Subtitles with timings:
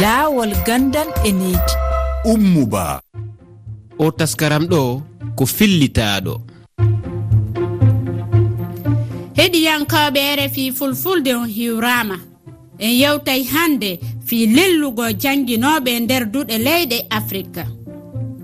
[0.00, 1.74] laawol gandal e needi
[2.24, 3.00] ummuba.
[3.98, 5.02] O taskaram ɗo
[5.36, 6.34] ko fillitaɗo
[9.36, 12.18] heɗiyankoɓe rfi fulfulde on hiwrama
[12.78, 17.64] en yewtay hande fi lellugo janguinoɓe nder duɗe leyɗe afrique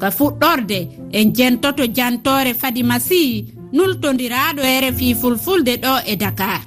[0.00, 0.78] ka fuɗɗorde
[1.12, 6.60] en jentoto jantore fadi masihi nultodiraɗo rfi fulfulde ɗo e dakar.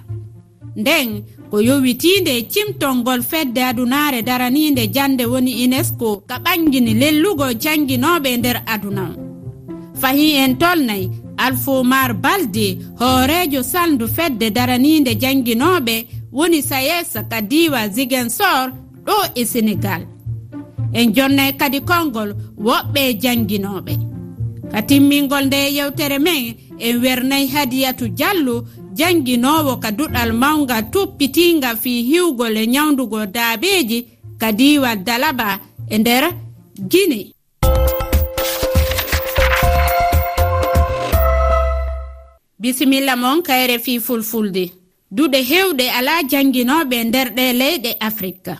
[0.75, 8.57] Nden o yowitinde cimtolngol fedde adunaare daraniinde jannde woni unesco ka ɓangini lellugo jannginooɓe nder
[8.73, 9.05] aduna.
[10.01, 12.67] Fahi en tolnayi alfomar balde
[12.99, 15.95] hooreejo saldu fedde daraniinde jannginooɓe
[16.31, 18.71] woni sayes ka diwa ziguensor
[19.05, 20.01] ɗo e sénégal
[20.93, 22.29] en jonnay kadi konngol
[22.65, 23.93] woɓɓe jannginooɓe
[24.71, 28.55] ka timmingol nde yewtere men en wernayi hadiyatu diallo
[28.97, 33.99] jannginowo ka duɗal mawga tuppitinga fi hiwgol e nyawdugo daabeji
[34.41, 36.23] ka diwal dalaba e nder
[36.91, 37.21] guine
[42.61, 44.71] bisimilla moon kayre fi fulfulde.
[45.11, 48.53] Duɗe hewɗe ala jannginoɓe nder ɗe leyɗe afrika.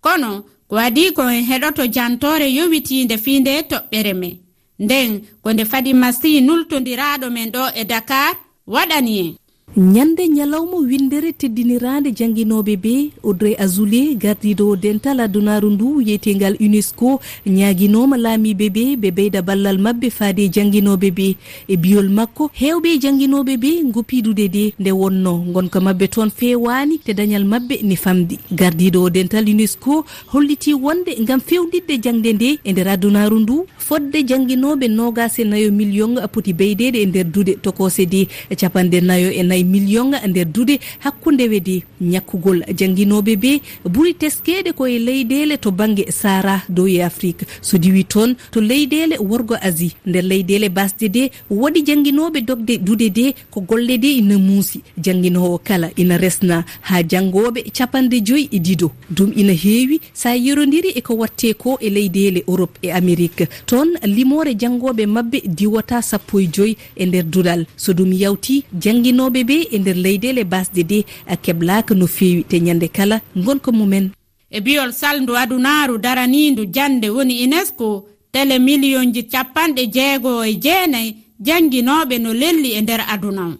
[0.00, 4.36] Kono ko adi ko en heɗoto jantore yowitinde fi nde toɓɓere men
[4.78, 5.10] nden
[5.42, 9.34] ko nde fadi masi nultodiraɗo men ɗo e dakar waɗani en.
[9.78, 18.16] ñande ñalawma windere teddinirande jangguinoɓe be audrey azoulé gardiɗo dental adunaru ndu wiyetegal unesco ñaguinoma
[18.18, 21.36] laamiɓe be ɓe ɓeyda ballal mabɓe faade jangguinoɓe be.
[21.68, 25.34] E biyol makko hewɓe jangguinoɓe be goppidude de nde wonno.
[25.54, 31.38] Gonka mabɓe toon fewani te dañal mabɓe ni famɗi gardiɗo dental unesco holliti wonde gam
[31.40, 36.96] fewɗiɗde jangde nde e nder adunaru ndu fodde jangguinoɓe nogas e nayo million poti beydede
[36.98, 38.26] e nder duuɗe tokose de.
[38.50, 42.58] E capanɗe nayo e nayi million nder duude hakkunde weede ñakkugol.
[42.78, 43.52] Jangguinoɓe ɓe
[43.92, 47.44] ɓuuri teskeɗe koye leyɗele to banggue sara dow e afrique.
[47.60, 53.08] So diwi toon to leyɗele worgo asie nder leyɗele basde de waɗi jangguinoɓe dogde duude
[53.18, 56.64] de ko golle de e ina muusi jangguinowo kala ina resna.
[56.88, 61.88] Ha janggoɓe capanɗe joyyi e ɗiɗo ɗum ina heewi sa yerodiri eko watte ko e
[61.90, 67.66] leyɗele europe e amérique toon limore janggoɓe mabɓe diwata sappo e joyyi e nder duɗal
[67.76, 70.98] so ɗum yawti jangguinoɓe fulɓe e nder leyɗele basɗe ɗe
[71.44, 74.10] keblaka no fewi te ñande kala gonka mumen.
[74.50, 81.16] E biyol saldu adunaru daranindu jande woni unesco tele miliyon ji capanɗe jeego e jeenayi
[81.46, 83.56] jannginooɓe no lelli e nder aduna.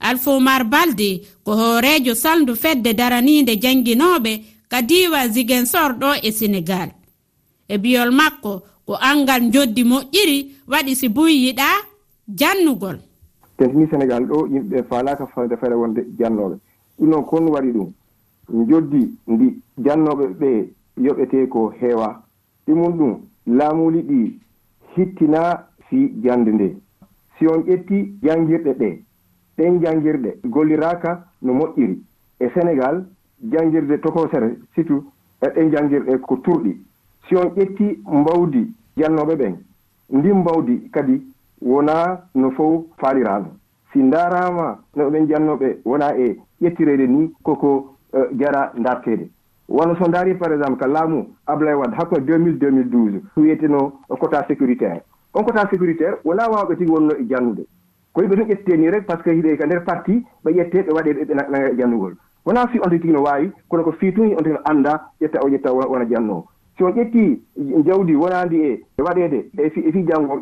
[0.00, 4.32] Alfomar balde ko hoorejo saldu fedde daraniinde jannginooɓe
[4.70, 6.90] ka diwa ziguensor ɗo e sénégal
[7.68, 8.52] e biyol makko
[8.86, 10.38] ko angal joddi moƴƴiri
[10.68, 11.68] waɗi si buy yiɗa
[12.38, 12.98] jannugol.
[13.56, 16.56] tengtini sénégal ɗo yimɓeɓe falaka fade fayda wonde jannoɓe
[16.98, 17.92] ɗum noon kon waɗi ɗum
[18.68, 22.22] joddi ndi jannoɓe ɓe yoɓete ko heewa.
[22.66, 24.38] Ɗumum ɗum laamuli ɗi
[24.96, 26.76] hittina si jande nde
[27.38, 29.02] si on ƴetti janngirɗe ɗe
[29.56, 32.02] ɗen janngirɗe golliraka no moƴƴiri.
[32.40, 33.06] E sénégal
[33.52, 35.04] janngirde tokosere surtout
[35.42, 36.76] e ɗen janngirɗe ko turɗi.
[37.28, 39.56] Si on ƴetti mbawdi jannoɓe ɓen
[40.10, 41.22] ndin mbawdi kadi
[41.62, 43.46] wona no fof faalirano
[43.92, 49.30] si ndaaraama no oɗen jannoɓe wona e ƴettirede ni koko e, jara dartede
[49.68, 55.02] wono so ndaari par exemple ka laamu ablay wad hakko 2000 2012 wiyeteno quota sécuritaire.
[55.34, 57.66] On quota sécuritaire wona wawɓe tigi wonno e jannude
[58.12, 60.86] ko yimɓe tun ƴettite ni rek par ce que hiɗe ka nder parti ɓe ƴette
[60.86, 62.14] ɓe waɗe ɓe nanga jannugol
[62.44, 65.40] wona fi on tigi no wawi kono ko fi tun on tigi no annda ƴetta
[65.44, 66.46] o ƴetta wona jannowo
[66.76, 67.40] si on ƴetti
[67.84, 70.40] jawdi wonandi e, e waɗede e, e fi janngo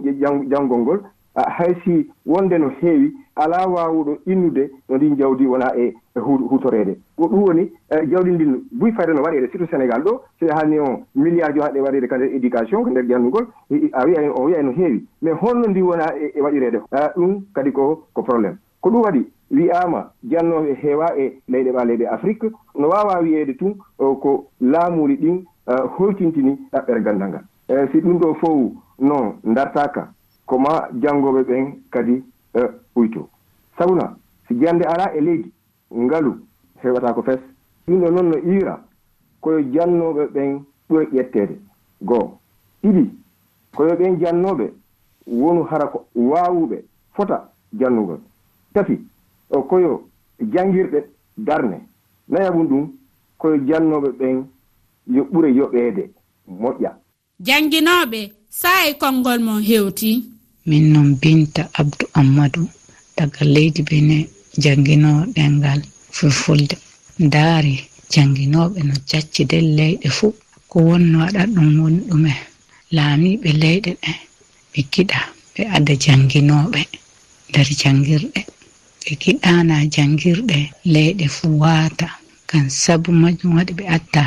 [0.51, 1.01] janngol ngol
[1.35, 7.27] hay si wonde no heewi ala wawuɗo innude no ndin jawdi wona e hutorede ko
[7.27, 11.05] ɗum woni e, jawdi ndin buy fayde no waɗede surtout sénégal ɗo so hanni on
[11.15, 13.47] milliard jo haɗe waɗede ka nder éducation ko nder jannugol
[13.93, 15.07] a wiya o wiya no heewi.
[15.23, 16.81] Mais holno ndi wona e waɗirede
[17.17, 22.07] ɗum kadi ko ko probléme ko ɗum waɗi wiyama jannoɓe heewa e leyɗe ɓa leyɗe
[22.07, 27.45] afrique no wawa wiyede tun ko laamuri ɗin Eh, holtintini ɗaɓɓere gandal ngal.
[27.69, 30.13] E si ɗum ɗo fof non dartaka
[30.45, 32.23] koma janngoɓe ɓen kadi
[32.55, 33.29] eh, ɓuyto
[33.79, 34.15] sabuna
[34.47, 35.53] si jande ala e leydi
[35.91, 36.33] ngalu
[36.83, 37.41] heɓata ko fes.
[37.87, 38.85] Ɗum ɗo noon no iira
[39.41, 41.59] koyo jannoɓe ɓen ɓuri ƴettede
[42.03, 42.39] goo
[42.83, 43.11] ɗiɗi
[43.75, 44.73] koyo ɓen jannoɓe
[45.27, 46.85] wonu hara ko waawuɓe
[47.15, 48.21] fota jannugol.
[48.75, 49.01] Tati
[49.51, 50.03] o koyo
[50.53, 51.05] janngirɗe
[51.39, 51.81] darne.
[52.29, 52.93] Nayabum ɗum
[53.39, 54.45] koyo jannoɓe ɓen
[55.07, 56.03] yo ɓure yoɓeede
[56.61, 56.91] moƴƴa.
[57.47, 58.21] Janginoɓe
[58.61, 60.11] sa'e konngol mon hewti.
[60.67, 62.67] Min noon binta abdou ammadou
[63.17, 64.17] daga leydi bene
[64.63, 65.81] janginowo ɗengal
[66.17, 66.77] fulfulde.
[67.25, 67.75] Ndaari
[68.13, 70.33] janginoɓe no jacci nden leyɗe fuu
[70.71, 72.33] ko wonno waɗat ɗum woni ɗume.
[72.97, 74.13] Laamiɓe leyɗe ɗe
[74.73, 75.21] ɓe giɗa
[75.55, 76.81] ɓe ada janginoɓe
[77.49, 78.41] nder jangirɗe.
[79.05, 80.59] Ɓe giɗana jangirɗe
[80.95, 82.09] leyɗe fuu waata.
[82.47, 84.25] Ngam sabu majum waɗi ɓe adda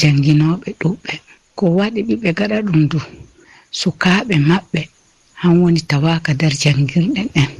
[0.00, 1.12] janginoɓe ɗuɓɓe.
[1.54, 2.98] Ko waɗi ɓiɓe gaɗa ɗum du
[3.70, 4.80] sukaɓe maɓɓe.
[5.40, 7.50] Han woni tawaka nder janngirɗe ɗen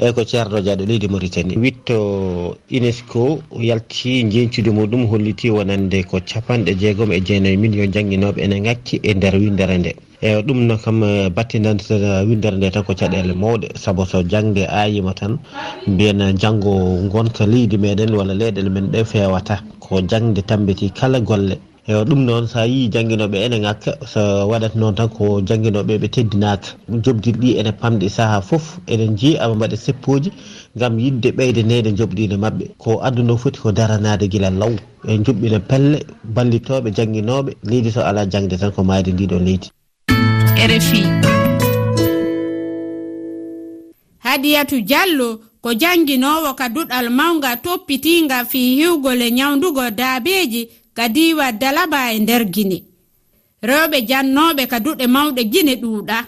[0.00, 1.56] eyyi ko ceerno diaɗo leydi mauritanie.
[1.56, 8.42] Witto unesco yalti jencude muɗum holliti wonande ko capanɗe jeegom e jeenayi e million jangguinoɓe
[8.42, 9.92] ene ngakki e nder windere nde
[10.24, 13.66] eyyi ɗum no kam eh, battinanta windere nde tan ko caɗele mawɗe.
[13.76, 15.38] Saabu so jangde ayima tan
[15.86, 16.72] mbiyen janggo
[17.12, 21.58] gonka leydi meɗen walla leyɗele men ɗe fewata ko jangde tambiti kala golle.
[21.86, 26.08] Eyo ɗum noon sa yi jangguinoɓe ene ngakka so waɗat noon tan ko jangguinoɓe ɓe
[26.08, 26.68] teddinaka
[27.04, 30.30] jobdirɗi ene pamɗi saaha foof eɗen jii aɓa mbaɗa seppoji
[30.76, 34.72] gam yidde ɓeydanede jobɗide mabɓe ko aduna foti ko daranade guila law.
[35.06, 35.98] E joɓɓina pelle
[36.34, 39.68] ballitoɓe jangguinoɓe leydi so ala jangde tan ko mayde ndiɗo leydi
[40.70, 41.02] rfi
[44.18, 50.62] hadiyatu diallo ko jannginowo ka duɗal mawga toppitinga fi hiwgol e nyawdugo daabeji
[50.96, 52.78] ka diwa dalaba e nder gine.
[53.62, 56.18] Rewɓe jannoɓe ka duɗe mawɗe gine ɗuuɗa.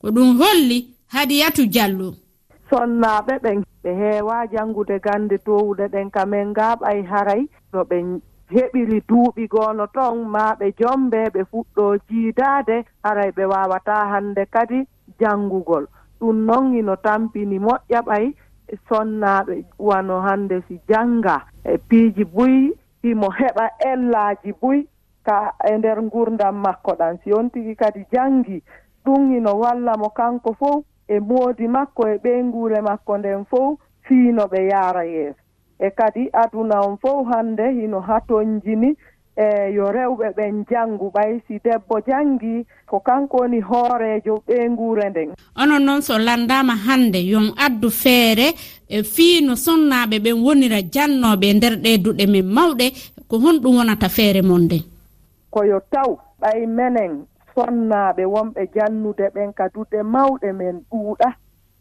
[0.00, 0.78] Ko ɗum holli
[1.14, 2.14] hadiyatu diallo
[2.70, 7.42] sonnaɓe ɓen ɓe heewa janngude gannde towuɗe ɗen kamen ngaaɓay haray
[7.72, 7.96] no ɓe
[8.54, 14.78] heɓiri duuɓi goono ton ma ɓe jombe ɓe fuɗɗo jiidaade haray ɓe waawata hannde kadi
[15.20, 15.86] janngugol
[16.20, 18.26] ɗum noon ino tampini moƴƴa ɓay
[18.88, 21.36] sonnaaɓe wano hannde si jannga.
[21.64, 22.72] E piiji buyi
[23.02, 24.88] himo heɓa ellaaji buyi
[25.26, 27.18] ka e nder ngurdam makko ɗan.
[27.24, 28.62] Si on tigi kadi janngi
[29.04, 34.44] ɗum ino walla mo kanko fof e moodi makko e ɓeyngure makko nden fof fiino
[34.52, 35.41] ɓe yaara yeeso.
[35.82, 38.90] e kadi aduna on fof hannde hino hatonjini
[39.36, 45.30] e yo rewɓe ɓen janngu ɓay si debbo janngi ko kanko woni hoorejo ɓeengure nden.
[45.62, 48.54] Onon noon so landama hannde yon addu feere
[48.88, 52.86] e fii no sonnaaɓe ɓen wonira jannooɓe e nder ɗe duɗe men mawɗe
[53.28, 54.82] ko honɗum wonata feere mon nden
[55.50, 57.12] koyo taw ɓay menen
[57.54, 61.28] sonnaaɓe wonɓe jannude ɓen ka duɗe mawɗe men ɗuuɗa.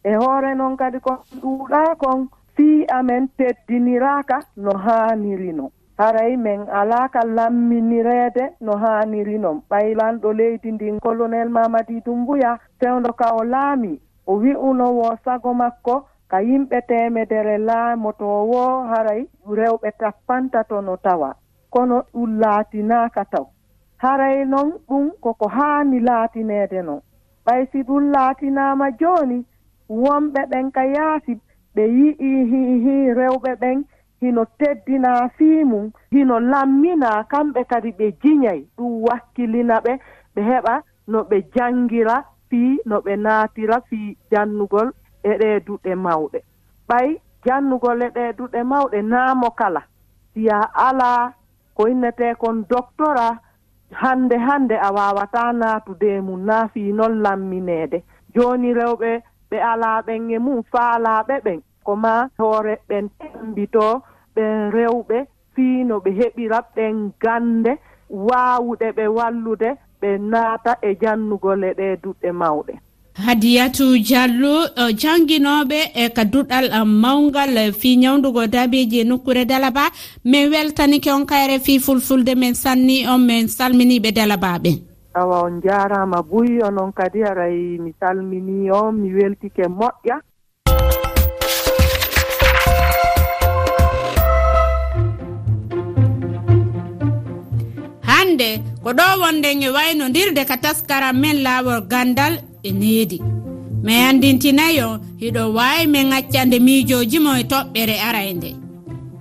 [0.03, 5.71] E hoore noon kadi kon ɗuuɗa kon si amen teddiniraaka no haanirino.
[5.97, 13.43] Haray min alaaka lamminireede no haanirinon ɓaylanɗo leydi ndin colonel mamadidou mbuya fewdo ka o
[13.43, 15.95] laami o wi'unowo sago makko
[16.27, 19.21] ka yimɓe temedere laamotowo haray
[19.57, 21.35] rewɓe tappantato no tawa.
[21.69, 23.45] Kono ɗum laatinaaka taw.
[23.97, 27.01] Haray noon ɗum koko haani laatineede noon
[27.45, 29.45] ɓay si ɗum laatinaama jooni
[29.89, 31.39] wonɓe ɓen ka yaasi
[31.75, 33.77] ɓe yi'i hihi rewɓe ɓen
[34.21, 39.93] hino teddina fii mum hino lammina kamɓe kadi ɓe jiñay ɗum wakkilina ɓe
[40.35, 40.73] ɓe heɓa
[41.11, 42.15] no ɓe janngira
[42.49, 44.89] fii no ɓe naatira fii jannugol
[45.23, 46.39] e ɗee duɗe mawɗe.
[46.89, 47.07] Ɓay
[47.45, 49.81] jannugol e ɗee duɗe mawɗe naamo kala.
[50.33, 50.57] Siya
[50.87, 51.33] alaa
[51.75, 53.27] ko innetee kon doctora
[54.01, 58.03] hannde hannde a waawata naatude mum naa fii noon lammineede.
[58.35, 61.59] Jooni rewɓe ɓe alaaɓen e mum faalaaɓe ɓen.
[61.85, 64.01] Ko ma hoore ɓen tembitoo
[64.35, 65.17] ɓen rewɓe
[65.55, 67.71] fii no ɓe heɓira ɓen gannde
[68.27, 69.69] waawuɗe ɓe wallude
[70.01, 72.73] ɓe naata e janngugole ɗe duɗɗe mawɗe.
[73.25, 74.91] Hadiyatu diallo uh,
[75.95, 79.91] e ka duɗɗal uh, e, mawgal e, fi ñawdugo daabiji e nokkure dalaba.
[80.23, 86.23] Min weltanike on kayre fi fulfulde min sanni on min salminiɓe dalabaɓen awa on jaarama
[86.23, 90.17] buy onon kadi aray mi salmini on mi weltike moƴƴa.
[98.01, 98.49] Hande
[98.83, 103.19] ko ɗo wonden e waynodirde ka taskaram men laawol gandal e needi.
[103.83, 108.55] Mi andintinayo hiɗo wawi min accande miijoji mo e toɓɓere arayde.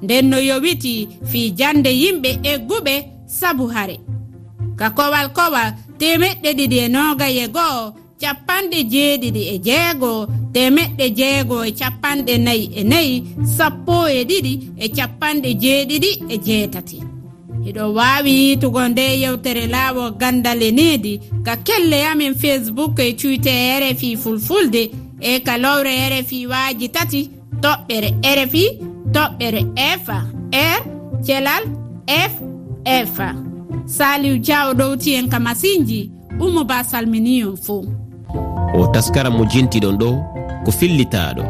[0.03, 2.95] Nden no yowiti fii jande yimɓe egguɓe
[3.27, 3.97] sabu hare.
[4.81, 5.71] ka kowal kowal
[6.01, 7.85] temeɗɗe ɗiɗi e nogaye goho
[8.21, 10.13] capanɗe jeeɗiɗi e jeego.
[10.55, 13.15] Temeɗɗe jeego e capanɗe nayi e nayi
[13.57, 14.53] sappo e ɗiɗi
[14.85, 16.99] e capanɗe jeeɗiɗi e jeetati.
[17.65, 23.53] Hiɗo wawi yitugo nde yewtere laawo gandal e needi ka kelle amin facebook e cuite
[23.83, 24.83] rfi fulfulde
[25.21, 27.21] e ka lowre rfi waaji tati
[27.63, 28.09] toɓɓere
[28.39, 28.65] rfi
[29.15, 29.61] toɓɓere
[30.07, 30.19] fa
[30.53, 30.81] r
[31.27, 31.65] thelal
[32.07, 32.33] f
[32.87, 33.50] f
[33.87, 36.11] saliw diaw ɗowti en ka masinji
[36.41, 37.85] umo ba salminiyon fo
[38.75, 40.11] o taskaram mo jintiɗon ɗo
[40.65, 41.43] ko fillitaɗo